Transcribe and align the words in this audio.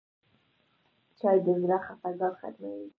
چای 1.19 1.37
د 1.45 1.47
زړه 1.61 1.77
خفګان 1.85 2.33
ختموي. 2.39 2.87